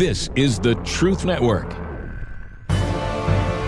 This 0.00 0.30
is 0.34 0.58
the 0.58 0.76
Truth 0.76 1.26
Network. 1.26 1.70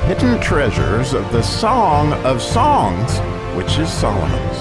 Hidden 0.07 0.41
treasures 0.41 1.13
of 1.13 1.31
the 1.31 1.43
Song 1.43 2.15
of 2.25 2.41
Songs, 2.41 3.19
which 3.55 3.77
is 3.77 3.93
Solomon's. 3.93 4.59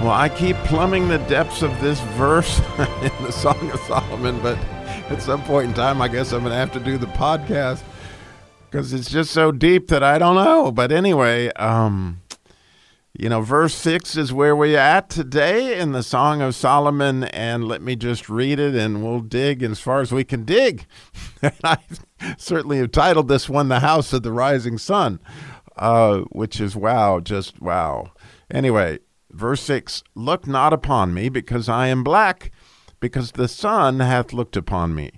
Well, 0.00 0.12
I 0.12 0.30
keep 0.34 0.56
plumbing 0.64 1.08
the 1.08 1.18
depths 1.28 1.60
of 1.60 1.78
this 1.78 2.00
verse 2.16 2.58
in 2.78 3.22
the 3.22 3.32
Song 3.32 3.70
of 3.70 3.78
Solomon, 3.80 4.40
but 4.40 4.56
at 5.10 5.20
some 5.20 5.42
point 5.42 5.68
in 5.68 5.74
time, 5.74 6.00
I 6.00 6.08
guess 6.08 6.32
I'm 6.32 6.40
going 6.40 6.52
to 6.52 6.56
have 6.56 6.72
to 6.72 6.80
do 6.80 6.96
the 6.96 7.04
podcast 7.08 7.82
because 8.70 8.94
it's 8.94 9.10
just 9.10 9.32
so 9.32 9.52
deep 9.52 9.88
that 9.88 10.02
I 10.02 10.16
don't 10.16 10.36
know. 10.36 10.72
But 10.72 10.90
anyway, 10.90 11.48
um, 11.56 12.22
you 13.20 13.28
know, 13.28 13.42
verse 13.42 13.74
6 13.74 14.16
is 14.16 14.32
where 14.32 14.56
we're 14.56 14.78
at 14.78 15.10
today 15.10 15.78
in 15.78 15.92
the 15.92 16.02
Song 16.02 16.40
of 16.40 16.54
Solomon. 16.54 17.24
And 17.24 17.68
let 17.68 17.82
me 17.82 17.94
just 17.94 18.30
read 18.30 18.58
it 18.58 18.74
and 18.74 19.04
we'll 19.04 19.20
dig 19.20 19.62
as 19.62 19.78
far 19.78 20.00
as 20.00 20.10
we 20.10 20.24
can 20.24 20.46
dig. 20.46 20.86
I 21.62 21.76
certainly 22.38 22.78
have 22.78 22.92
titled 22.92 23.28
this 23.28 23.46
one 23.46 23.68
The 23.68 23.80
House 23.80 24.14
of 24.14 24.22
the 24.22 24.32
Rising 24.32 24.78
Sun, 24.78 25.20
uh, 25.76 26.20
which 26.30 26.62
is 26.62 26.74
wow, 26.74 27.20
just 27.20 27.60
wow. 27.60 28.12
Anyway, 28.50 29.00
verse 29.30 29.60
6 29.64 30.02
Look 30.14 30.46
not 30.46 30.72
upon 30.72 31.12
me 31.12 31.28
because 31.28 31.68
I 31.68 31.88
am 31.88 32.02
black, 32.02 32.50
because 33.00 33.32
the 33.32 33.48
sun 33.48 34.00
hath 34.00 34.32
looked 34.32 34.56
upon 34.56 34.94
me. 34.94 35.10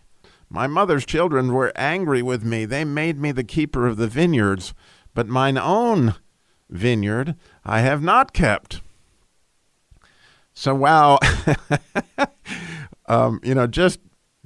My 0.50 0.66
mother's 0.66 1.06
children 1.06 1.52
were 1.52 1.72
angry 1.76 2.20
with 2.20 2.44
me. 2.44 2.64
They 2.64 2.84
made 2.84 3.20
me 3.20 3.30
the 3.30 3.44
keeper 3.44 3.86
of 3.86 3.96
the 3.96 4.08
vineyards, 4.08 4.74
but 5.14 5.28
mine 5.28 5.56
own 5.56 6.16
vineyard 6.72 7.36
I 7.64 7.80
have 7.80 8.02
not 8.02 8.32
kept. 8.32 8.80
So, 10.54 10.74
wow. 10.74 11.18
um, 13.06 13.40
you 13.42 13.54
know, 13.54 13.66
just 13.66 14.00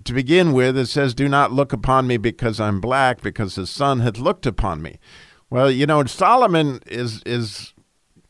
to 0.05 0.13
begin 0.13 0.53
with, 0.53 0.77
it 0.77 0.87
says, 0.87 1.15
Do 1.15 1.29
not 1.29 1.53
look 1.53 1.73
upon 1.73 2.07
me 2.07 2.17
because 2.17 2.61
I'm 2.61 2.81
black, 2.81 3.23
because 3.23 3.55
the 3.55 3.67
sun 3.67 4.01
hath 4.01 4.19
looked 4.19 4.47
upon 4.47 4.83
me. 4.83 4.99
Well, 5.51 5.71
you 5.71 5.87
know, 5.87 6.05
Solomon 6.05 6.81
is 6.87 7.23
is 7.25 7.73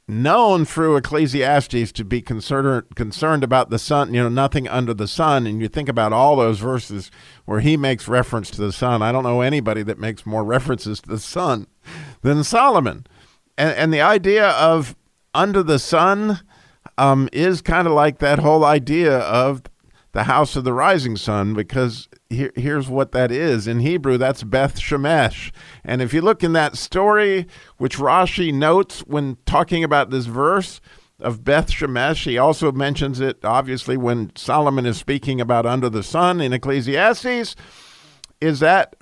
known 0.08 0.64
through 0.64 0.96
Ecclesiastes 0.96 1.90
to 1.90 2.04
be 2.04 2.22
concerned 2.22 2.84
concerned 2.94 3.42
about 3.42 3.70
the 3.70 3.78
sun, 3.78 4.14
you 4.14 4.22
know, 4.22 4.28
nothing 4.28 4.68
under 4.68 4.94
the 4.94 5.08
sun. 5.08 5.46
And 5.46 5.60
you 5.60 5.68
think 5.68 5.88
about 5.88 6.12
all 6.12 6.36
those 6.36 6.58
verses 6.60 7.10
where 7.44 7.60
he 7.60 7.76
makes 7.76 8.06
reference 8.06 8.50
to 8.50 8.60
the 8.60 8.72
sun. 8.72 9.02
I 9.02 9.12
don't 9.12 9.24
know 9.24 9.40
anybody 9.40 9.82
that 9.82 9.98
makes 9.98 10.24
more 10.24 10.44
references 10.44 11.00
to 11.02 11.08
the 11.08 11.18
sun 11.18 11.66
than 12.22 12.44
Solomon 12.44 13.06
and, 13.58 13.76
and 13.76 13.92
the 13.92 14.00
idea 14.00 14.48
of 14.50 14.96
under 15.34 15.62
the 15.62 15.78
sun 15.78 16.40
um, 16.98 17.28
is 17.32 17.60
kind 17.62 17.86
of 17.86 17.92
like 17.92 18.18
that 18.18 18.38
whole 18.38 18.64
idea 18.64 19.18
of 19.18 19.62
the 20.12 20.24
house 20.24 20.56
of 20.56 20.64
the 20.64 20.72
rising 20.72 21.14
sun 21.14 21.52
because 21.52 22.08
here, 22.30 22.50
here's 22.56 22.88
what 22.88 23.12
that 23.12 23.30
is. 23.30 23.66
In 23.66 23.80
hebrew 23.80 24.16
that's 24.16 24.42
beth 24.42 24.78
shemesh. 24.78 25.52
And 25.84 26.00
if 26.00 26.14
you 26.14 26.22
look 26.22 26.42
in 26.42 26.54
that 26.54 26.76
story 26.78 27.46
which 27.76 27.98
rashi 27.98 28.52
notes 28.52 29.00
when 29.00 29.36
talking 29.44 29.84
about 29.84 30.10
this 30.10 30.24
verse 30.24 30.80
of 31.20 31.44
beth 31.44 31.70
shemesh 31.70 32.24
he 32.24 32.38
also 32.38 32.72
mentions 32.72 33.20
it 33.20 33.42
obviously 33.42 33.96
when 33.96 34.30
solomon 34.36 34.84
is 34.84 34.98
speaking 34.98 35.40
about 35.40 35.64
under 35.64 35.88
the 35.88 36.02
sun 36.02 36.42
in 36.42 36.52
ecclesiastes 36.52 37.56
is 38.40 38.60
that 38.60 38.96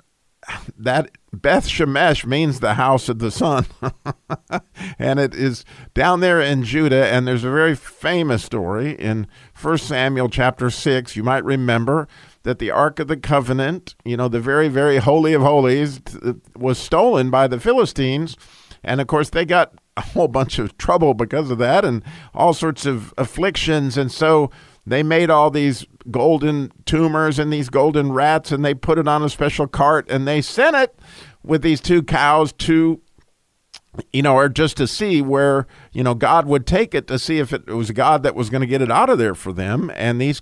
that 0.77 1.11
Beth 1.33 1.67
Shemesh 1.67 2.25
means 2.25 2.59
the 2.59 2.75
house 2.75 3.09
of 3.09 3.19
the 3.19 3.31
sun. 3.31 3.65
and 4.99 5.19
it 5.19 5.33
is 5.33 5.65
down 5.93 6.19
there 6.19 6.41
in 6.41 6.63
Judah. 6.63 7.07
And 7.07 7.27
there's 7.27 7.43
a 7.43 7.51
very 7.51 7.75
famous 7.75 8.43
story 8.43 8.91
in 8.93 9.27
1 9.59 9.77
Samuel 9.79 10.29
chapter 10.29 10.69
6. 10.69 11.15
You 11.15 11.23
might 11.23 11.43
remember 11.43 12.07
that 12.43 12.59
the 12.59 12.71
Ark 12.71 12.99
of 12.99 13.07
the 13.07 13.17
Covenant, 13.17 13.95
you 14.05 14.15
know, 14.15 14.27
the 14.27 14.39
very, 14.39 14.67
very 14.67 14.97
holy 14.97 15.33
of 15.33 15.41
holies, 15.41 15.99
was 16.55 16.77
stolen 16.77 17.29
by 17.29 17.47
the 17.47 17.59
Philistines. 17.59 18.37
And 18.83 19.01
of 19.01 19.07
course, 19.07 19.29
they 19.29 19.45
got 19.45 19.73
a 19.97 20.01
whole 20.01 20.27
bunch 20.27 20.59
of 20.59 20.77
trouble 20.77 21.13
because 21.13 21.49
of 21.49 21.57
that 21.57 21.83
and 21.83 22.03
all 22.33 22.53
sorts 22.53 22.85
of 22.85 23.13
afflictions. 23.17 23.97
And 23.97 24.11
so 24.11 24.51
they 24.85 25.03
made 25.03 25.29
all 25.29 25.49
these 25.49 25.85
golden 26.11 26.71
tumors 26.85 27.39
and 27.39 27.51
these 27.51 27.69
golden 27.69 28.11
rats 28.11 28.51
and 28.51 28.63
they 28.63 28.73
put 28.73 28.99
it 28.99 29.07
on 29.07 29.23
a 29.23 29.29
special 29.29 29.67
cart 29.67 30.09
and 30.09 30.27
they 30.27 30.41
sent 30.41 30.75
it 30.75 30.97
with 31.43 31.61
these 31.61 31.81
two 31.81 32.03
cows 32.03 32.51
to 32.53 33.01
you 34.13 34.21
know 34.21 34.35
or 34.35 34.49
just 34.49 34.77
to 34.77 34.85
see 34.85 35.21
where 35.21 35.65
you 35.93 36.03
know 36.03 36.13
god 36.13 36.45
would 36.45 36.67
take 36.67 36.93
it 36.93 37.07
to 37.07 37.17
see 37.17 37.39
if 37.39 37.53
it 37.53 37.65
was 37.67 37.89
god 37.91 38.23
that 38.23 38.35
was 38.35 38.49
going 38.49 38.61
to 38.61 38.67
get 38.67 38.81
it 38.81 38.91
out 38.91 39.09
of 39.09 39.17
there 39.17 39.33
for 39.33 39.51
them 39.51 39.91
and 39.95 40.21
these 40.21 40.41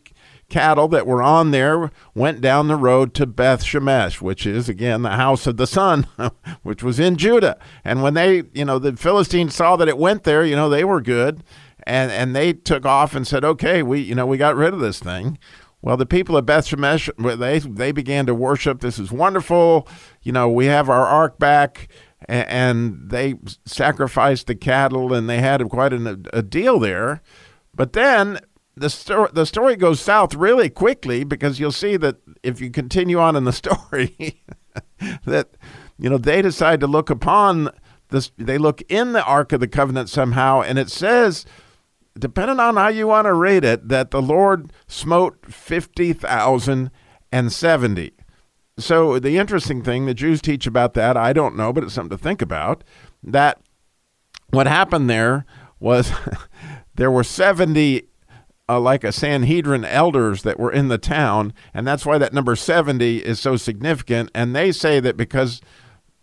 cattle 0.50 0.88
that 0.90 1.08
were 1.08 1.24
on 1.24 1.52
there 1.52 1.90
went 2.14 2.42
down 2.42 2.68
the 2.68 2.76
road 2.76 3.14
to 3.16 3.26
Beth 3.26 3.64
Shemesh, 3.64 4.22
which 4.22 4.46
is 4.46 4.70
again 4.70 5.02
the 5.02 5.12
house 5.12 5.48
of 5.48 5.58
the 5.58 5.66
sun, 5.66 6.06
which 6.64 6.84
was 6.84 7.00
in 7.00 7.16
Judah. 7.16 7.58
And 7.84 8.04
when 8.04 8.14
they, 8.14 8.44
you 8.54 8.66
know, 8.66 8.78
the 8.78 8.96
Philistines 8.96 9.56
saw 9.56 9.76
that 9.78 9.88
it 9.88 9.98
went 9.98 10.26
there, 10.26 10.46
you 10.46 10.56
know, 10.56 10.70
they 10.70 10.84
were 10.84 11.02
good 11.02 11.44
and 11.86 12.12
and 12.12 12.36
they 12.36 12.54
took 12.54 12.86
off 12.86 13.16
and 13.16 13.28
said, 13.28 13.44
"Okay, 13.44 13.84
we 13.84 14.00
you 14.00 14.16
know 14.16 14.26
we 14.26 14.38
got 14.38 14.56
rid 14.56 14.74
of 14.74 14.80
this 14.80 15.00
thing." 15.00 15.38
Well, 15.84 15.98
the 15.98 16.06
people 16.06 16.38
of 16.38 16.46
Beth 16.46 16.66
Shemesh 16.66 17.10
they 17.38 17.60
they 17.60 17.92
began 17.92 18.26
to 18.28 18.34
worship. 18.34 18.80
This 18.80 18.98
is 18.98 19.12
wonderful. 19.12 19.88
You 20.22 20.32
know, 20.32 20.50
we 20.50 20.68
have 20.68 20.90
our 20.90 21.06
ark 21.06 21.40
back, 21.40 21.90
and, 22.28 22.48
and 22.48 23.10
they 23.10 23.36
sacrificed 23.66 24.48
the 24.48 24.56
cattle, 24.56 25.14
and 25.14 25.30
they 25.30 25.40
had 25.40 25.62
quite 25.70 25.92
an, 25.92 26.26
a 26.32 26.42
deal 26.42 26.80
there. 26.80 27.22
But 27.76 27.92
then 27.92 28.40
the 28.76 28.90
story 28.90 29.30
the 29.34 29.46
story 29.46 29.76
goes 29.76 30.00
south 30.00 30.34
really 30.34 30.70
quickly 30.70 31.24
because 31.24 31.60
you'll 31.60 31.72
see 31.72 31.98
that 31.98 32.16
if 32.42 32.62
you 32.62 32.72
continue 32.72 33.20
on 33.20 33.36
in 33.36 33.44
the 33.44 33.52
story, 33.52 34.42
that 35.26 35.50
you 36.00 36.10
know 36.10 36.18
they 36.18 36.42
decide 36.42 36.80
to 36.80 36.88
look 36.88 37.10
upon 37.10 37.70
this. 38.10 38.32
They 38.38 38.58
look 38.58 38.82
in 38.88 39.12
the 39.12 39.24
ark 39.26 39.52
of 39.52 39.60
the 39.60 39.68
covenant 39.68 40.08
somehow, 40.08 40.62
and 40.62 40.80
it 40.80 40.90
says 40.90 41.46
depending 42.18 42.60
on 42.60 42.76
how 42.76 42.90
you 42.90 43.08
want 43.08 43.26
to 43.26 43.34
rate 43.34 43.64
it, 43.64 43.88
that 43.90 44.12
the 44.12 44.22
Lord 44.22 44.72
smote 44.88 45.52
50,070. 45.52 48.12
So 48.78 49.18
the 49.20 49.38
interesting 49.38 49.84
thing, 49.84 50.06
the 50.06 50.14
Jews 50.14 50.42
teach 50.42 50.68
about 50.68 50.94
that, 50.96 51.16
I 51.18 51.34
don't 51.34 51.56
know, 51.56 51.74
but 51.74 51.84
it's 51.84 51.94
something 51.94 52.18
to 52.18 52.24
think 52.24 52.42
about, 52.42 52.84
that 53.24 53.60
what 54.50 54.68
happened 54.68 55.10
there 55.10 55.46
was 55.80 56.12
there 56.96 57.12
were 57.12 57.24
70 57.24 58.04
uh, 58.70 58.80
like 58.80 59.04
a 59.04 59.12
Sanhedrin 59.12 59.84
elders 59.84 60.44
that 60.44 60.60
were 60.60 60.72
in 60.72 60.88
the 60.88 60.98
town, 60.98 61.54
and 61.74 61.86
that's 61.86 62.06
why 62.06 62.18
that 62.18 62.34
number 62.34 62.56
70 62.56 63.18
is 63.18 63.40
so 63.40 63.58
significant. 63.58 64.32
And 64.34 64.56
they 64.56 64.72
say 64.72 65.02
that 65.02 65.18
because 65.18 65.60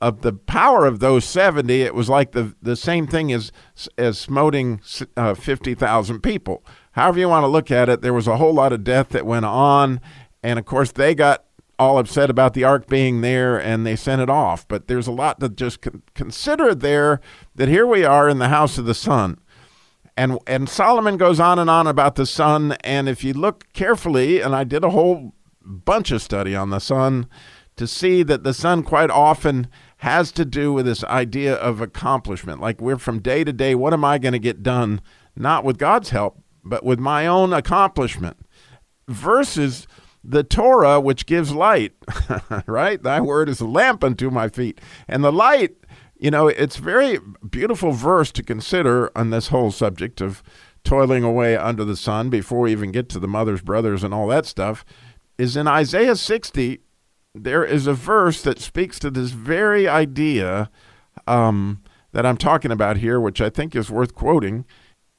of 0.01 0.23
the 0.23 0.33
power 0.33 0.87
of 0.87 1.01
those 1.01 1.25
70, 1.25 1.83
it 1.83 1.95
was 1.95 2.09
like 2.09 2.33
the, 2.33 2.55
the 2.63 2.77
same 2.77 3.07
thing 3.07 3.33
as, 3.33 3.53
as 3.99 4.19
smoting 4.19 4.81
uh, 5.17 5.35
50,000 5.35 6.21
people. 6.21 6.65
However, 6.93 7.19
you 7.19 7.29
want 7.29 7.45
to 7.45 7.49
look 7.49 7.71
at 7.71 7.89
it, 7.89 8.01
there 8.01 8.15
was 8.15 8.27
a 8.27 8.39
whole 8.39 8.55
lot 8.55 8.73
of 8.73 8.83
death 8.83 9.11
that 9.11 9.27
went 9.27 9.45
on. 9.45 10.01
And 10.43 10.59
of 10.59 10.65
course, 10.65 10.93
they 10.93 11.15
got 11.15 11.45
all 11.79 11.99
upset 11.99 12.31
about 12.31 12.55
the 12.55 12.65
ark 12.65 12.87
being 12.89 13.21
there 13.21 13.59
and 13.59 13.87
they 13.87 13.97
sent 13.97 14.23
it 14.23 14.31
off. 14.31 14.67
But 14.69 14.89
there's 14.89 15.07
a 15.07 15.13
lot 15.13 15.41
to 15.41 15.49
just 15.49 15.83
con- 15.83 16.03
consider 16.15 16.75
there 16.75 17.21
that 17.55 17.69
here 17.69 17.87
we 17.87 18.05
are 18.05 18.29
in 18.29 18.39
the 18.39 18.49
house 18.49 18.79
of 18.79 18.87
the 18.87 18.95
sun. 18.95 19.39
And, 20.17 20.39
and 20.47 20.69
Solomon 20.69 21.17
goes 21.17 21.41
on 21.41 21.59
and 21.59 21.71
on 21.71 21.87
about 21.87 22.15
the 22.15 22.27
sun. 22.27 22.73
And 22.85 23.09
if 23.09 23.23
you 23.23 23.33
look 23.33 23.71
carefully, 23.73 24.41
and 24.41 24.55
I 24.55 24.65
did 24.65 24.85
a 24.85 24.91
whole 24.91 25.35
bunch 25.63 26.11
of 26.11 26.23
study 26.23 26.57
on 26.57 26.71
the 26.71 26.81
sun 26.81 27.27
to 27.77 27.87
see 27.87 28.23
that 28.23 28.45
the 28.45 28.53
sun 28.53 28.83
quite 28.83 29.11
often 29.11 29.67
has 30.01 30.33
to 30.33 30.47
do 30.47 30.73
with 30.73 30.87
this 30.87 31.05
idea 31.05 31.55
of 31.55 31.83
accomplishment. 31.83 32.59
Like 32.59 32.81
we're 32.81 32.97
from 32.97 33.21
day 33.21 33.45
to 33.45 33.53
day, 33.53 33.75
what 33.75 33.93
am 33.93 34.03
I 34.03 34.17
going 34.17 34.33
to 34.33 34.39
get 34.39 34.63
done? 34.63 35.03
Not 35.37 35.63
with 35.63 35.77
God's 35.77 36.09
help, 36.09 36.43
but 36.65 36.85
with 36.85 36.99
my 36.99 37.27
own 37.27 37.53
accomplishment. 37.53 38.39
Versus 39.09 39.87
the 40.25 40.43
Torah, 40.43 41.01
which 41.01 41.27
gives 41.27 41.53
light, 41.53 41.93
right? 42.67 43.03
Thy 43.03 43.21
word 43.21 43.51
is 43.51 43.61
a 43.61 43.67
lamp 43.67 44.03
unto 44.03 44.31
my 44.31 44.49
feet. 44.49 44.81
And 45.07 45.23
the 45.23 45.33
light, 45.33 45.77
you 46.17 46.31
know, 46.31 46.49
it's 46.49 46.77
very 46.77 47.19
beautiful 47.51 47.93
verse 47.93 48.33
to 48.33 48.43
consider 48.43 49.11
on 49.15 49.29
this 49.29 49.49
whole 49.49 49.71
subject 49.71 50.23
of 50.23 50.43
toiling 50.83 51.25
away 51.25 51.59
under 51.59 51.85
the 51.85 51.97
sun 51.97 52.31
before 52.31 52.61
we 52.61 52.73
even 52.73 52.91
get 52.91 53.11
to 53.11 53.19
the 53.19 53.29
mother's 53.29 53.61
brothers 53.61 54.03
and 54.03 54.15
all 54.15 54.29
that 54.29 54.47
stuff, 54.47 54.83
is 55.37 55.59
in 55.59 55.69
Isaiah 55.69 56.17
60, 56.17 56.81
there 57.35 57.65
is 57.65 57.87
a 57.87 57.95
verse 57.95 58.43
that 58.43 58.59
speaks 58.59 58.99
to 58.99 59.11
this 59.11 59.31
very 59.31 59.87
idea 59.87 60.71
um, 61.27 61.83
that 62.13 62.27
I'm 62.27 62.37
talking 62.37 62.71
about 62.73 62.99
here, 62.99 63.21
which 63.21 63.41
I 63.41 63.51
think 63.51 63.77
is 63.77 63.91
worth 63.91 64.15
quoting. 64.15 64.65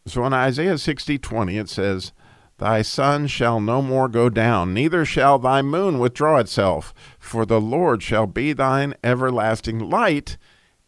So 0.05 0.25
in 0.25 0.33
Isaiah 0.33 0.77
60 0.77 1.17
20, 1.17 1.57
it 1.57 1.69
says, 1.69 2.11
Thy 2.57 2.81
sun 2.81 3.27
shall 3.27 3.59
no 3.59 3.81
more 3.81 4.07
go 4.07 4.29
down, 4.29 4.73
neither 4.73 5.05
shall 5.05 5.39
thy 5.39 5.61
moon 5.61 5.99
withdraw 5.99 6.37
itself, 6.37 6.93
for 7.17 7.45
the 7.45 7.61
Lord 7.61 8.03
shall 8.03 8.27
be 8.27 8.53
thine 8.53 8.93
everlasting 9.03 9.79
light, 9.79 10.37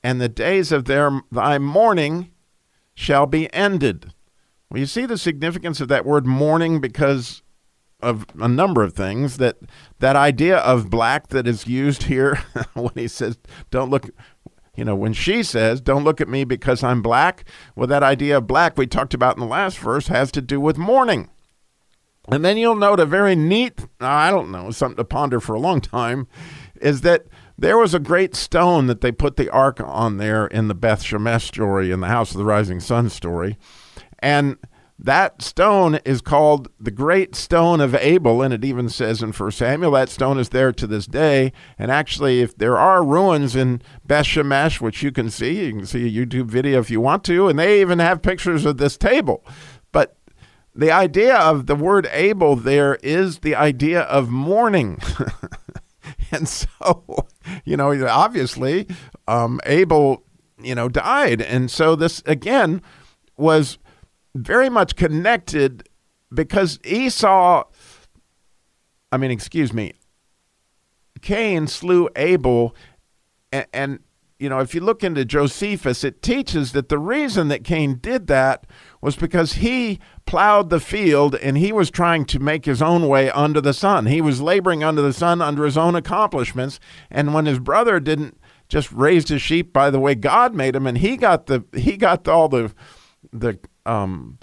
and 0.04 0.20
the 0.20 0.30
days 0.30 0.72
of 0.72 0.86
their, 0.86 1.22
thy 1.32 1.58
mourning 1.58 2.32
shall 2.94 3.26
be 3.26 3.52
ended. 3.54 4.14
Well, 4.70 4.80
you 4.80 4.86
see 4.86 5.06
the 5.06 5.18
significance 5.18 5.80
of 5.80 5.88
that 5.88 6.06
word 6.06 6.26
mourning 6.26 6.82
because 6.82 7.43
of 8.04 8.26
a 8.40 8.48
number 8.48 8.84
of 8.84 8.94
things 8.94 9.38
that 9.38 9.58
that 10.00 10.16
idea 10.16 10.58
of 10.58 10.90
black 10.90 11.28
that 11.30 11.48
is 11.48 11.68
used 11.68 12.04
here 12.04 12.36
when 12.74 12.92
he 12.96 13.08
says 13.08 13.38
don't 13.72 13.90
look 13.90 14.10
you 14.76 14.84
know 14.84 14.96
when 14.96 15.14
she 15.14 15.44
says 15.44 15.82
don't 15.82 16.04
look 16.04 16.22
at 16.22 16.30
me 16.30 16.44
because 16.44 16.84
I'm 16.84 17.02
black 17.02 17.46
well 17.76 17.88
that 17.88 18.04
idea 18.04 18.38
of 18.38 18.48
black 18.48 18.78
we 18.78 18.88
talked 18.88 19.14
about 19.14 19.36
in 19.36 19.42
the 19.42 19.48
last 19.48 19.80
verse 19.80 20.08
has 20.08 20.32
to 20.34 20.42
do 20.42 20.60
with 20.60 20.78
mourning. 20.78 21.30
And 22.30 22.46
then 22.46 22.56
you'll 22.56 22.76
note 22.76 23.02
a 23.02 23.06
very 23.06 23.36
neat 23.36 23.86
I 24.00 24.32
don't 24.32 24.52
know 24.52 24.72
something 24.72 24.98
to 24.98 25.04
ponder 25.04 25.40
for 25.40 25.56
a 25.56 25.60
long 25.60 25.82
time 25.82 26.28
is 26.80 27.02
that 27.02 27.26
there 27.58 27.78
was 27.78 27.94
a 27.94 28.00
great 28.00 28.36
stone 28.36 28.88
that 28.88 29.02
they 29.02 29.12
put 29.12 29.38
the 29.38 29.50
ark 29.50 29.80
on 29.80 30.18
there 30.18 30.48
in 30.48 30.68
the 30.68 30.74
Beth 30.74 31.04
Shemesh 31.04 31.44
story 31.44 31.92
in 31.92 32.00
the 32.00 32.08
House 32.08 32.32
of 32.32 32.38
the 32.38 32.46
Rising 32.46 32.80
Sun 32.80 33.10
story. 33.10 33.58
And 34.20 34.58
that 35.00 35.42
stone 35.42 35.96
is 36.06 36.22
called 36.22 36.70
the 36.80 36.92
Great 36.92 37.36
Stone 37.36 37.82
of 37.82 37.96
Abel, 37.96 38.42
and 38.42 38.54
it 38.54 38.64
even 38.64 38.90
says 38.90 39.22
in 39.22 39.32
1 39.32 39.52
Samuel 39.52 39.92
that 39.92 40.10
stone 40.10 40.40
is 40.40 40.50
there 40.50 40.72
to 40.72 40.88
this 40.88 41.08
day. 41.08 41.52
And 41.78 41.92
actually, 41.92 42.42
if 42.42 42.56
there 42.58 42.78
are 42.78 43.04
ruins 43.04 43.56
in 43.56 43.82
Beth 44.06 44.26
Shemesh, 44.26 44.80
which 44.80 45.02
you 45.02 45.12
can 45.12 45.30
see, 45.30 45.66
you 45.66 45.74
can 45.74 45.86
see 45.86 46.06
a 46.06 46.26
YouTube 46.26 46.46
video 46.46 46.80
if 46.80 46.92
you 46.92 47.02
want 47.02 47.24
to, 47.26 47.48
and 47.48 47.58
they 47.58 47.82
even 47.82 48.00
have 48.00 48.22
pictures 48.22 48.66
of 48.66 48.78
this 48.78 48.96
table. 48.96 49.44
But 49.92 50.16
the 50.76 50.92
idea 50.92 51.36
of 51.36 51.66
the 51.66 51.76
word 51.76 52.08
Abel 52.12 52.56
there 52.56 52.96
is 53.04 53.40
the 53.40 53.56
idea 53.56 54.02
of 54.02 54.30
mourning. 54.30 55.00
and 56.32 56.48
so, 56.48 57.28
you 57.66 57.78
know, 57.78 58.08
obviously, 58.08 58.88
um, 59.28 59.60
Abel, 59.66 60.24
you 60.60 60.76
know, 60.76 60.88
died. 60.88 61.42
And 61.42 61.70
so 61.70 61.96
this, 61.96 62.22
again, 62.26 62.82
was 63.38 63.80
very 64.36 64.70
much 64.70 64.96
connected 64.96 65.88
because 66.34 66.80
Esau, 66.84 67.64
I 69.12 69.18
mean, 69.18 69.32
excuse 69.32 69.74
me, 69.74 69.94
Cain 71.22 71.68
slew 71.68 72.10
Abel. 72.16 72.76
And, 73.52 73.68
and, 73.74 74.00
you 74.40 74.50
know, 74.50 74.60
if 74.60 74.74
you 74.74 74.82
look 74.82 75.04
into 75.04 75.24
Josephus, 75.24 76.04
it 76.04 76.22
teaches 76.22 76.72
that 76.72 76.90
the 76.90 76.98
reason 76.98 77.48
that 77.50 77.64
Cain 77.64 78.00
did 78.02 78.28
that 78.28 78.66
was 79.00 79.16
because 79.16 79.54
he 79.54 80.00
plowed 80.26 80.70
the 80.70 80.80
field 80.80 81.36
and 81.36 81.58
he 81.58 81.72
was 81.72 81.92
trying 81.92 82.26
to 82.26 82.40
make 82.40 82.66
his 82.66 82.82
own 82.82 83.08
way 83.08 83.30
under 83.30 83.62
the 83.62 83.74
sun. 83.74 84.08
He 84.08 84.22
was 84.22 84.42
laboring 84.42 84.84
under 84.84 85.02
the 85.02 85.14
sun 85.14 85.42
under 85.42 85.64
his 85.64 85.78
own 85.78 85.96
accomplishments. 85.96 86.80
And 87.12 87.34
when 87.34 87.46
his 87.46 87.60
brother 87.60 88.00
didn't 88.00 88.38
just 88.68 88.92
raise 88.92 89.30
his 89.30 89.42
sheep 89.42 89.72
by 89.72 89.90
the 89.92 90.00
way 90.00 90.16
God 90.16 90.56
made 90.56 90.76
him, 90.76 90.88
and 90.88 90.98
he 90.98 91.16
got 91.16 91.46
the 91.46 91.64
he 91.74 91.96
got 91.96 92.28
all 92.28 92.50
the 92.50 92.74
the 93.32 93.60
um, 93.86 94.40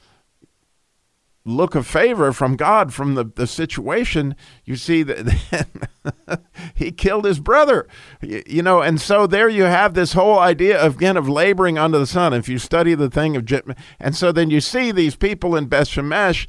look 1.44 1.74
of 1.74 1.86
favor 1.86 2.32
from 2.32 2.56
God 2.56 2.92
from 2.92 3.14
the, 3.14 3.24
the 3.24 3.46
situation, 3.46 4.36
you 4.64 4.76
see 4.76 5.02
that 5.02 6.42
he 6.74 6.92
killed 6.92 7.24
his 7.24 7.40
brother. 7.40 7.88
You, 8.20 8.42
you, 8.46 8.62
know, 8.62 8.80
and 8.80 9.00
so 9.00 9.26
there 9.26 9.48
you 9.48 9.64
have 9.64 9.94
this 9.94 10.12
whole 10.12 10.38
idea 10.38 10.78
of, 10.78 10.96
again 10.96 11.16
of 11.16 11.28
laboring 11.28 11.78
under 11.78 11.98
the 11.98 12.06
sun. 12.06 12.32
If 12.34 12.48
you 12.48 12.58
study 12.58 12.94
the 12.94 13.10
thing 13.10 13.36
of 13.36 13.50
and 13.98 14.14
so 14.14 14.32
then 14.32 14.50
you 14.50 14.60
see 14.60 14.92
these 14.92 15.16
people 15.16 15.56
in 15.56 15.66
Beth 15.66 15.88
Shemesh, 15.88 16.46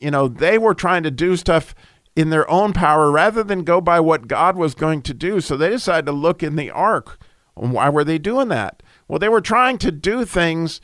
you 0.00 0.10
know, 0.10 0.28
they 0.28 0.58
were 0.58 0.74
trying 0.74 1.02
to 1.04 1.10
do 1.10 1.36
stuff 1.36 1.74
in 2.16 2.30
their 2.30 2.48
own 2.50 2.72
power 2.72 3.10
rather 3.10 3.42
than 3.42 3.64
go 3.64 3.80
by 3.80 4.00
what 4.00 4.28
God 4.28 4.56
was 4.56 4.74
going 4.74 5.02
to 5.02 5.14
do. 5.14 5.40
So 5.40 5.56
they 5.56 5.70
decided 5.70 6.06
to 6.06 6.12
look 6.12 6.42
in 6.42 6.56
the 6.56 6.70
ark. 6.70 7.20
Why 7.54 7.88
were 7.88 8.04
they 8.04 8.18
doing 8.18 8.48
that? 8.48 8.82
Well, 9.06 9.18
they 9.18 9.28
were 9.28 9.40
trying 9.40 9.78
to 9.78 9.92
do 9.92 10.24
things 10.24 10.80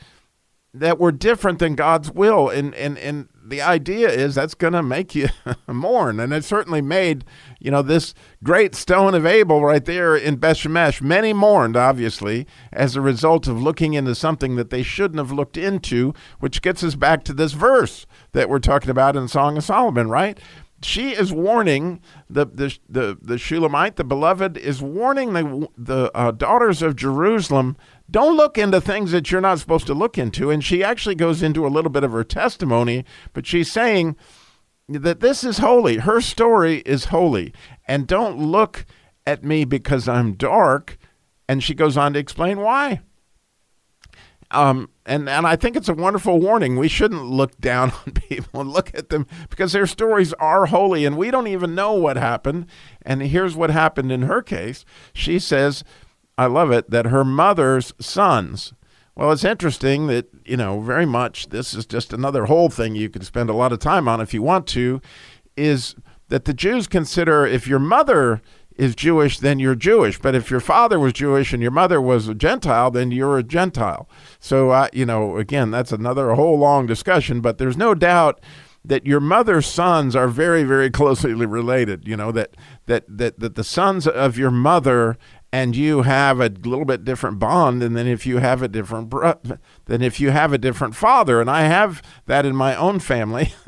that 0.73 0.99
were 0.99 1.11
different 1.11 1.59
than 1.59 1.75
God's 1.75 2.09
will. 2.11 2.49
And, 2.49 2.73
and, 2.75 2.97
and 2.97 3.27
the 3.43 3.61
idea 3.61 4.09
is 4.09 4.35
that's 4.35 4.53
going 4.53 4.73
to 4.73 4.81
make 4.81 5.13
you 5.13 5.27
mourn. 5.67 6.19
And 6.19 6.31
it 6.31 6.45
certainly 6.45 6.81
made, 6.81 7.25
you 7.59 7.71
know, 7.71 7.81
this 7.81 8.13
great 8.43 8.73
stone 8.73 9.13
of 9.13 9.25
Abel 9.25 9.63
right 9.63 9.83
there 9.83 10.15
in 10.15 10.37
Beth 10.37 10.57
Shemesh. 10.57 11.01
Many 11.01 11.33
mourned, 11.33 11.75
obviously, 11.75 12.47
as 12.71 12.95
a 12.95 13.01
result 13.01 13.47
of 13.47 13.61
looking 13.61 13.93
into 13.93 14.15
something 14.15 14.55
that 14.55 14.69
they 14.69 14.83
shouldn't 14.83 15.19
have 15.19 15.31
looked 15.31 15.57
into, 15.57 16.13
which 16.39 16.61
gets 16.61 16.83
us 16.83 16.95
back 16.95 17.23
to 17.25 17.33
this 17.33 17.51
verse 17.51 18.05
that 18.31 18.49
we're 18.49 18.59
talking 18.59 18.89
about 18.89 19.17
in 19.17 19.27
Song 19.27 19.57
of 19.57 19.63
Solomon, 19.65 20.09
right? 20.09 20.39
She 20.83 21.11
is 21.11 21.31
warning 21.31 22.01
the 22.27 22.47
the 22.47 22.75
the, 22.89 23.15
the 23.21 23.37
Shulamite, 23.37 23.97
the 23.97 24.03
beloved, 24.03 24.57
is 24.57 24.81
warning 24.81 25.33
the 25.33 25.67
the 25.77 26.11
uh, 26.15 26.31
daughters 26.31 26.81
of 26.81 26.95
Jerusalem 26.95 27.77
don't 28.11 28.35
look 28.35 28.57
into 28.57 28.81
things 28.81 29.11
that 29.11 29.31
you're 29.31 29.41
not 29.41 29.59
supposed 29.59 29.87
to 29.87 29.93
look 29.93 30.17
into. 30.17 30.51
And 30.51 30.63
she 30.63 30.83
actually 30.83 31.15
goes 31.15 31.41
into 31.41 31.65
a 31.65 31.69
little 31.69 31.89
bit 31.89 32.03
of 32.03 32.11
her 32.11 32.23
testimony, 32.23 33.05
but 33.33 33.47
she's 33.47 33.71
saying 33.71 34.17
that 34.89 35.21
this 35.21 35.43
is 35.43 35.59
holy. 35.59 35.97
Her 35.97 36.19
story 36.19 36.79
is 36.85 37.05
holy. 37.05 37.53
And 37.87 38.07
don't 38.07 38.37
look 38.37 38.85
at 39.25 39.43
me 39.43 39.63
because 39.63 40.07
I'm 40.07 40.33
dark. 40.33 40.97
And 41.47 41.63
she 41.63 41.73
goes 41.73 41.97
on 41.97 42.13
to 42.13 42.19
explain 42.19 42.59
why. 42.59 43.01
Um, 44.51 44.89
and, 45.05 45.29
and 45.29 45.47
I 45.47 45.55
think 45.55 45.77
it's 45.77 45.87
a 45.87 45.93
wonderful 45.93 46.39
warning. 46.39 46.75
We 46.75 46.89
shouldn't 46.89 47.25
look 47.25 47.57
down 47.59 47.91
on 48.05 48.13
people 48.13 48.59
and 48.59 48.69
look 48.69 48.93
at 48.93 49.09
them 49.09 49.25
because 49.49 49.71
their 49.71 49.87
stories 49.87 50.33
are 50.33 50.65
holy 50.65 51.05
and 51.05 51.17
we 51.17 51.31
don't 51.31 51.47
even 51.47 51.73
know 51.73 51.93
what 51.93 52.17
happened. 52.17 52.65
And 53.01 53.21
here's 53.21 53.55
what 53.55 53.69
happened 53.69 54.11
in 54.11 54.23
her 54.23 54.41
case. 54.41 54.83
She 55.13 55.39
says, 55.39 55.85
I 56.37 56.45
love 56.45 56.71
it, 56.71 56.89
that 56.89 57.05
her 57.07 57.23
mother's 57.23 57.93
sons. 57.99 58.73
Well, 59.15 59.31
it's 59.31 59.43
interesting 59.43 60.07
that, 60.07 60.27
you 60.45 60.57
know, 60.57 60.79
very 60.79 61.05
much 61.05 61.49
this 61.49 61.73
is 61.73 61.85
just 61.85 62.13
another 62.13 62.45
whole 62.45 62.69
thing 62.69 62.95
you 62.95 63.09
can 63.09 63.23
spend 63.23 63.49
a 63.49 63.53
lot 63.53 63.73
of 63.73 63.79
time 63.79 64.07
on 64.07 64.21
if 64.21 64.33
you 64.33 64.41
want 64.41 64.67
to, 64.67 65.01
is 65.57 65.95
that 66.29 66.45
the 66.45 66.53
Jews 66.53 66.87
consider 66.87 67.45
if 67.45 67.67
your 67.67 67.79
mother 67.79 68.41
is 68.75 68.95
Jewish, 68.95 69.39
then 69.39 69.59
you're 69.59 69.75
Jewish. 69.75 70.19
But 70.19 70.33
if 70.33 70.49
your 70.49 70.61
father 70.61 70.99
was 70.99 71.13
Jewish 71.13 71.53
and 71.53 71.61
your 71.61 71.71
mother 71.71 72.01
was 72.01 72.27
a 72.27 72.33
Gentile, 72.33 72.89
then 72.89 73.11
you're 73.11 73.37
a 73.37 73.43
Gentile. 73.43 74.09
So, 74.39 74.71
uh, 74.71 74.87
you 74.93 75.05
know, 75.05 75.37
again, 75.37 75.71
that's 75.71 75.91
another 75.91 76.33
whole 76.33 76.57
long 76.57 76.87
discussion, 76.87 77.41
but 77.41 77.57
there's 77.57 77.77
no 77.77 77.93
doubt 77.93 78.39
that 78.83 79.05
your 79.05 79.19
mother's 79.19 79.67
sons 79.67 80.15
are 80.15 80.27
very, 80.27 80.63
very 80.63 80.89
closely 80.99 81.33
related. 81.33 82.07
You 82.07 82.17
know 82.17 82.31
that 82.31 82.55
that 82.87 83.05
that 83.07 83.39
that 83.39 83.55
the 83.55 83.63
sons 83.63 84.07
of 84.07 84.37
your 84.37 84.51
mother 84.51 85.17
and 85.53 85.75
you 85.75 86.03
have 86.03 86.39
a 86.39 86.49
little 86.49 86.85
bit 86.85 87.03
different 87.03 87.37
bond 87.37 87.83
and 87.83 87.95
then 87.95 88.07
if 88.07 88.25
you 88.25 88.37
have 88.37 88.61
a 88.61 88.67
different 88.67 89.09
bro- 89.09 89.39
than 89.85 90.01
if 90.01 90.19
you 90.19 90.31
have 90.31 90.53
a 90.53 90.57
different 90.57 90.95
father. 90.95 91.41
And 91.41 91.49
i 91.49 91.63
have 91.63 92.01
that 92.25 92.45
in 92.45 92.55
my 92.55 92.75
own 92.75 92.99
family. 92.99 93.53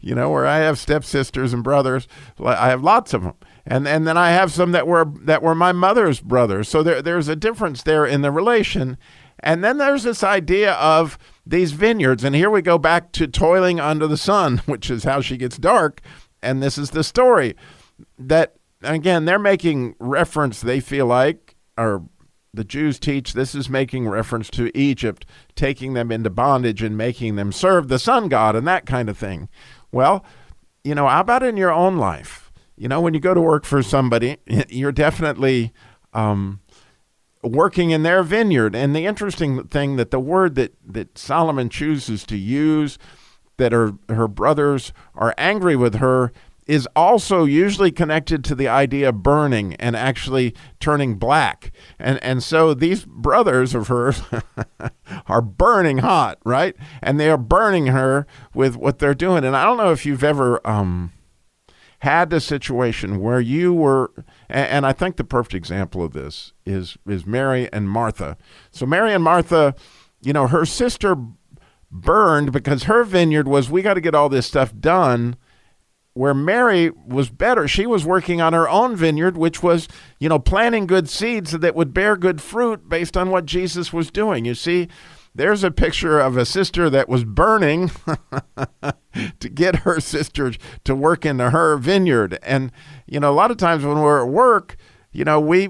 You 0.00 0.14
know 0.14 0.30
where 0.30 0.46
i 0.46 0.58
have 0.58 0.78
stepsisters 0.78 1.52
and 1.52 1.64
brothers 1.64 2.06
i 2.42 2.68
have 2.68 2.84
lots 2.84 3.12
of 3.12 3.22
them 3.22 3.34
and 3.66 3.86
and 3.88 4.06
then 4.06 4.16
i 4.16 4.30
have 4.30 4.52
some 4.52 4.70
that 4.72 4.86
were 4.86 5.06
that 5.22 5.42
were 5.42 5.56
my 5.56 5.72
mother's 5.72 6.20
brothers. 6.20 6.68
So 6.68 6.82
there 6.84 7.02
there's 7.02 7.26
a 7.26 7.34
difference 7.36 7.82
there 7.82 8.06
in 8.06 8.22
the 8.22 8.30
relation. 8.30 8.96
And 9.40 9.62
then 9.62 9.78
there's 9.78 10.04
this 10.04 10.22
idea 10.22 10.72
of 10.74 11.18
these 11.44 11.72
vineyards. 11.72 12.24
And 12.24 12.34
here 12.34 12.50
we 12.50 12.62
go 12.62 12.78
back 12.78 13.12
to 13.12 13.26
toiling 13.26 13.80
under 13.80 14.06
the 14.06 14.16
sun 14.16 14.58
which 14.66 14.88
is 14.88 15.02
how 15.04 15.20
she 15.20 15.36
gets 15.36 15.58
dark. 15.58 16.00
And 16.40 16.62
this 16.62 16.78
is 16.78 16.90
the 16.90 17.04
story 17.04 17.56
that 18.18 18.54
again, 18.82 19.24
they're 19.24 19.38
making 19.38 19.94
reference, 19.98 20.60
they 20.60 20.80
feel 20.80 21.06
like, 21.06 21.56
or 21.76 22.04
the 22.54 22.64
Jews 22.64 22.98
teach 22.98 23.32
this 23.32 23.54
is 23.54 23.68
making 23.68 24.08
reference 24.08 24.50
to 24.50 24.76
Egypt, 24.76 25.26
taking 25.54 25.94
them 25.94 26.10
into 26.10 26.30
bondage 26.30 26.82
and 26.82 26.96
making 26.96 27.36
them 27.36 27.52
serve 27.52 27.88
the 27.88 27.98
sun 27.98 28.28
god 28.28 28.56
and 28.56 28.66
that 28.66 28.86
kind 28.86 29.08
of 29.08 29.18
thing. 29.18 29.48
Well, 29.92 30.24
you 30.84 30.94
know, 30.94 31.06
how 31.06 31.20
about 31.20 31.42
in 31.42 31.56
your 31.56 31.72
own 31.72 31.98
life? 31.98 32.50
You 32.76 32.88
know, 32.88 33.00
when 33.00 33.14
you 33.14 33.20
go 33.20 33.34
to 33.34 33.40
work 33.40 33.64
for 33.64 33.82
somebody, 33.82 34.38
you're 34.68 34.92
definitely 34.92 35.72
um, 36.12 36.60
working 37.42 37.90
in 37.90 38.02
their 38.02 38.22
vineyard. 38.22 38.74
And 38.74 38.94
the 38.94 39.06
interesting 39.06 39.64
thing 39.64 39.96
that 39.96 40.10
the 40.10 40.20
word 40.20 40.54
that, 40.54 40.74
that 40.86 41.18
Solomon 41.18 41.68
chooses 41.68 42.24
to 42.26 42.36
use, 42.36 42.98
that 43.56 43.72
her, 43.72 43.92
her 44.08 44.28
brothers 44.28 44.92
are 45.14 45.34
angry 45.36 45.76
with 45.76 45.96
her, 45.96 46.32
is 46.68 46.86
also 46.94 47.44
usually 47.44 47.90
connected 47.90 48.44
to 48.44 48.54
the 48.54 48.68
idea 48.68 49.08
of 49.08 49.22
burning 49.22 49.74
and 49.76 49.96
actually 49.96 50.54
turning 50.78 51.16
black. 51.16 51.72
And 51.98 52.22
and 52.22 52.42
so 52.42 52.74
these 52.74 53.06
brothers 53.06 53.74
of 53.74 53.88
hers 53.88 54.22
are 55.26 55.40
burning 55.40 55.98
hot, 55.98 56.38
right? 56.44 56.76
And 57.02 57.18
they 57.18 57.30
are 57.30 57.38
burning 57.38 57.86
her 57.86 58.26
with 58.54 58.76
what 58.76 58.98
they're 58.98 59.14
doing. 59.14 59.44
And 59.44 59.56
I 59.56 59.64
don't 59.64 59.78
know 59.78 59.90
if 59.90 60.04
you've 60.04 60.22
ever 60.22 60.64
um, 60.68 61.12
had 62.00 62.32
a 62.34 62.40
situation 62.40 63.18
where 63.18 63.40
you 63.40 63.72
were 63.72 64.12
and, 64.50 64.68
and 64.68 64.86
I 64.86 64.92
think 64.92 65.16
the 65.16 65.24
perfect 65.24 65.54
example 65.54 66.04
of 66.04 66.12
this 66.12 66.52
is 66.66 66.98
is 67.08 67.24
Mary 67.24 67.72
and 67.72 67.88
Martha. 67.88 68.36
So 68.70 68.84
Mary 68.84 69.14
and 69.14 69.24
Martha, 69.24 69.74
you 70.20 70.34
know, 70.34 70.46
her 70.46 70.66
sister 70.66 71.16
burned 71.90 72.52
because 72.52 72.82
her 72.82 73.04
vineyard 73.04 73.48
was 73.48 73.70
we 73.70 73.80
got 73.80 73.94
to 73.94 74.02
get 74.02 74.14
all 74.14 74.28
this 74.28 74.46
stuff 74.46 74.74
done 74.78 75.34
where 76.18 76.34
Mary 76.34 76.90
was 77.06 77.30
better. 77.30 77.68
She 77.68 77.86
was 77.86 78.04
working 78.04 78.40
on 78.40 78.52
her 78.52 78.68
own 78.68 78.96
vineyard, 78.96 79.36
which 79.36 79.62
was, 79.62 79.86
you 80.18 80.28
know, 80.28 80.40
planting 80.40 80.88
good 80.88 81.08
seeds 81.08 81.52
that 81.52 81.76
would 81.76 81.94
bear 81.94 82.16
good 82.16 82.42
fruit 82.42 82.88
based 82.88 83.16
on 83.16 83.30
what 83.30 83.46
Jesus 83.46 83.92
was 83.92 84.10
doing. 84.10 84.44
You 84.44 84.56
see, 84.56 84.88
there's 85.32 85.62
a 85.62 85.70
picture 85.70 86.18
of 86.18 86.36
a 86.36 86.44
sister 86.44 86.90
that 86.90 87.08
was 87.08 87.22
burning 87.22 87.92
to 89.38 89.48
get 89.48 89.76
her 89.76 90.00
sister 90.00 90.54
to 90.82 90.94
work 90.96 91.24
in 91.24 91.38
her 91.38 91.76
vineyard. 91.76 92.36
And, 92.42 92.72
you 93.06 93.20
know, 93.20 93.30
a 93.30 93.36
lot 93.36 93.52
of 93.52 93.56
times 93.56 93.84
when 93.84 94.00
we're 94.00 94.24
at 94.24 94.28
work, 94.28 94.74
you 95.12 95.22
know, 95.24 95.38
we 95.38 95.68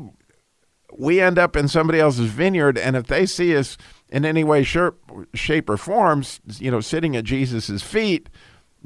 we 0.96 1.20
end 1.20 1.38
up 1.38 1.56
in 1.56 1.68
somebody 1.68 2.00
else's 2.00 2.30
vineyard, 2.30 2.78
and 2.78 2.96
if 2.96 3.06
they 3.06 3.26
see 3.26 3.54
us 3.54 3.76
in 4.08 4.24
any 4.24 4.44
way, 4.44 4.62
shape, 4.62 5.68
or 5.68 5.76
form, 5.76 6.24
you 6.56 6.70
know, 6.70 6.80
sitting 6.80 7.14
at 7.16 7.24
Jesus's 7.24 7.82
feet, 7.82 8.30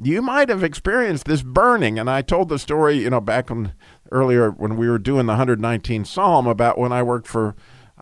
you 0.01 0.21
might 0.21 0.49
have 0.49 0.63
experienced 0.63 1.25
this 1.25 1.41
burning. 1.41 1.99
And 1.99 2.09
I 2.09 2.21
told 2.21 2.49
the 2.49 2.59
story, 2.59 2.99
you 2.99 3.09
know, 3.09 3.21
back 3.21 3.51
on 3.51 3.73
earlier 4.11 4.51
when 4.51 4.77
we 4.77 4.89
were 4.89 4.99
doing 4.99 5.25
the 5.25 5.35
119th 5.35 6.07
Psalm 6.07 6.47
about 6.47 6.77
when 6.77 6.91
I 6.91 7.03
worked 7.03 7.27
for 7.27 7.55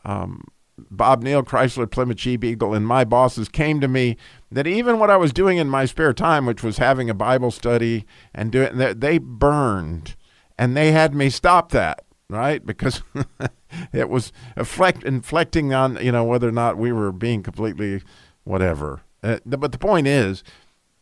um, 0.06 0.44
Bob 0.90 1.22
Neal, 1.22 1.44
Chrysler, 1.44 1.90
Plymouth 1.90 2.18
Jeep 2.18 2.44
Eagle, 2.44 2.74
and 2.74 2.88
my 2.88 3.04
bosses 3.04 3.50
came 3.50 3.80
to 3.82 3.88
me 3.88 4.18
that 4.52 4.68
even 4.68 5.00
what 5.00 5.10
I 5.10 5.18
was 5.18 5.34
doing 5.34 5.58
in 5.58 5.70
my 5.70 5.86
spare 5.86 6.14
time, 6.14 6.46
which 6.46 6.64
was 6.64 6.78
having 6.78 7.10
a 7.10 7.14
Bible 7.14 7.52
study 7.52 8.06
and 8.34 8.52
doing, 8.52 8.78
that 8.78 9.02
they 9.02 9.18
burned, 9.18 10.16
and 10.58 10.76
they 10.76 10.92
had 10.92 11.14
me 11.14 11.30
stop 11.30 11.72
that, 11.72 12.04
right? 12.30 12.66
Because 12.66 13.04
it 13.94 14.10
was 14.10 14.32
inflect, 14.58 15.04
inflecting 15.04 15.74
on, 15.74 16.04
you 16.04 16.12
know, 16.12 16.24
whether 16.24 16.48
or 16.48 16.54
not 16.54 16.78
we 16.78 16.92
were 16.92 17.12
being 17.12 17.44
completely 17.44 18.02
whatever. 18.44 19.02
Uh, 19.24 19.38
but 19.46 19.72
the 19.72 19.78
point 19.78 20.08
is, 20.08 20.44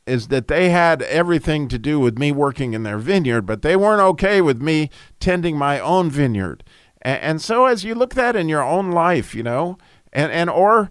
is 0.09 0.27
that 0.27 0.47
they 0.47 0.69
had 0.69 1.01
everything 1.03 1.67
to 1.69 1.77
do 1.77 1.99
with 1.99 2.17
me 2.17 2.31
working 2.31 2.73
in 2.73 2.83
their 2.83 2.97
vineyard, 2.97 3.43
but 3.43 3.61
they 3.61 3.75
weren't 3.75 4.01
okay 4.01 4.41
with 4.41 4.61
me 4.61 4.89
tending 5.19 5.57
my 5.57 5.79
own 5.79 6.09
vineyard. 6.09 6.63
And, 7.01 7.21
and 7.21 7.41
so 7.41 7.65
as 7.65 7.83
you 7.83 7.95
look 7.95 8.13
at 8.13 8.17
that 8.17 8.35
in 8.35 8.49
your 8.49 8.63
own 8.63 8.91
life, 8.91 9.35
you 9.35 9.43
know, 9.43 9.77
and, 10.11 10.31
and 10.31 10.49
or 10.49 10.89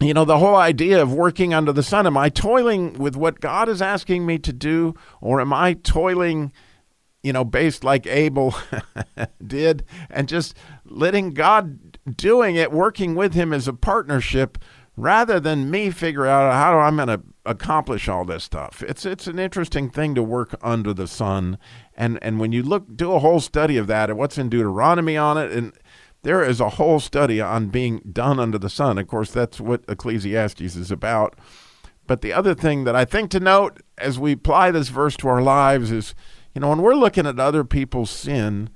you 0.00 0.14
know, 0.14 0.24
the 0.24 0.38
whole 0.38 0.56
idea 0.56 1.02
of 1.02 1.12
working 1.12 1.52
under 1.52 1.72
the 1.72 1.82
sun. 1.82 2.06
Am 2.06 2.16
I 2.16 2.28
toiling 2.28 2.94
with 2.94 3.16
what 3.16 3.40
God 3.40 3.68
is 3.68 3.82
asking 3.82 4.24
me 4.24 4.38
to 4.38 4.52
do, 4.52 4.94
or 5.20 5.40
am 5.40 5.52
I 5.52 5.72
toiling, 5.72 6.52
you 7.22 7.32
know, 7.32 7.44
based 7.44 7.82
like 7.82 8.06
Abel 8.06 8.54
did, 9.46 9.84
and 10.08 10.28
just 10.28 10.54
letting 10.84 11.34
God 11.34 11.98
doing 12.16 12.54
it, 12.54 12.70
working 12.70 13.16
with 13.16 13.34
Him 13.34 13.52
as 13.52 13.66
a 13.66 13.72
partnership, 13.72 14.58
rather 14.98 15.38
than 15.38 15.70
me 15.70 15.90
figure 15.90 16.26
out 16.26 16.52
how 16.52 16.72
do 16.72 16.78
I'm 16.78 16.96
going 16.96 17.08
to 17.08 17.22
accomplish 17.46 18.08
all 18.08 18.24
this 18.24 18.44
stuff. 18.44 18.82
It's 18.86 19.06
it's 19.06 19.26
an 19.26 19.38
interesting 19.38 19.90
thing 19.90 20.14
to 20.16 20.22
work 20.22 20.54
under 20.62 20.92
the 20.92 21.06
sun, 21.06 21.58
and 21.96 22.18
and 22.20 22.38
when 22.38 22.52
you 22.52 22.62
look 22.62 22.96
do 22.96 23.12
a 23.12 23.20
whole 23.20 23.40
study 23.40 23.76
of 23.76 23.86
that 23.86 24.10
and 24.10 24.18
what's 24.18 24.38
in 24.38 24.48
Deuteronomy 24.48 25.16
on 25.16 25.38
it 25.38 25.52
and 25.52 25.72
there 26.22 26.42
is 26.42 26.60
a 26.60 26.70
whole 26.70 26.98
study 26.98 27.40
on 27.40 27.68
being 27.68 28.00
done 28.12 28.40
under 28.40 28.58
the 28.58 28.68
sun. 28.68 28.98
Of 28.98 29.06
course, 29.06 29.30
that's 29.30 29.60
what 29.60 29.84
Ecclesiastes 29.88 30.60
is 30.60 30.90
about. 30.90 31.38
But 32.06 32.22
the 32.22 32.32
other 32.32 32.54
thing 32.54 32.84
that 32.84 32.96
I 32.96 33.04
think 33.04 33.30
to 33.30 33.40
note 33.40 33.80
as 33.98 34.18
we 34.18 34.32
apply 34.32 34.70
this 34.70 34.88
verse 34.88 35.16
to 35.18 35.28
our 35.28 35.42
lives 35.42 35.92
is, 35.92 36.14
you 36.54 36.60
know, 36.60 36.70
when 36.70 36.82
we're 36.82 36.94
looking 36.94 37.26
at 37.26 37.38
other 37.38 37.64
people's 37.64 38.10
sin, 38.10 38.70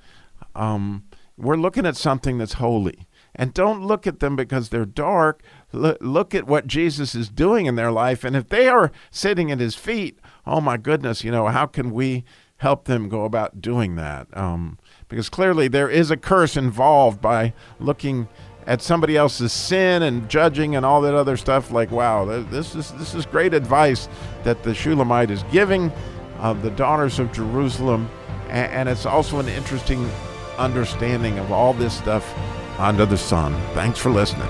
um, 0.55 1.03
we're 1.35 1.57
looking 1.57 1.85
at 1.85 1.97
something 1.97 2.37
that's 2.37 2.53
holy. 2.53 3.07
And 3.35 3.53
don't 3.53 3.85
look 3.85 4.05
at 4.05 4.19
them 4.19 4.35
because 4.35 4.69
they're 4.69 4.85
dark. 4.85 5.41
Look 5.73 6.35
at 6.35 6.47
what 6.47 6.67
Jesus 6.67 7.15
is 7.15 7.29
doing 7.29 7.65
in 7.65 7.75
their 7.75 7.91
life. 7.91 8.23
And 8.23 8.35
if 8.35 8.49
they 8.49 8.67
are 8.67 8.91
sitting 9.11 9.51
at 9.51 9.59
his 9.59 9.75
feet, 9.75 10.19
oh 10.45 10.61
my 10.61 10.77
goodness, 10.77 11.23
you 11.23 11.31
know, 11.31 11.47
how 11.47 11.65
can 11.65 11.91
we 11.91 12.23
help 12.57 12.85
them 12.85 13.09
go 13.09 13.25
about 13.25 13.61
doing 13.61 13.95
that? 13.95 14.27
Um, 14.37 14.77
because 15.09 15.29
clearly 15.29 15.67
there 15.67 15.89
is 15.89 16.11
a 16.11 16.17
curse 16.17 16.55
involved 16.55 17.21
by 17.21 17.53
looking 17.79 18.27
at 18.65 18.81
somebody 18.81 19.17
else's 19.17 19.51
sin 19.51 20.03
and 20.03 20.29
judging 20.29 20.75
and 20.75 20.85
all 20.85 21.01
that 21.01 21.13
other 21.13 21.37
stuff. 21.37 21.71
Like, 21.71 21.91
wow, 21.91 22.25
this 22.25 22.75
is 22.75 22.91
this 22.93 23.13
is 23.13 23.25
great 23.25 23.53
advice 23.53 24.07
that 24.43 24.63
the 24.63 24.73
Shulamite 24.73 25.31
is 25.31 25.43
giving 25.51 25.91
uh, 26.39 26.53
the 26.53 26.71
daughters 26.71 27.19
of 27.19 27.31
Jerusalem, 27.31 28.09
and, 28.49 28.71
and 28.71 28.89
it's 28.89 29.05
also 29.05 29.39
an 29.39 29.47
interesting 29.49 30.09
understanding 30.57 31.39
of 31.39 31.51
all 31.51 31.73
this 31.73 31.97
stuff 31.97 32.33
under 32.79 33.05
the 33.05 33.17
sun. 33.17 33.53
Thanks 33.73 33.99
for 33.99 34.09
listening. 34.09 34.49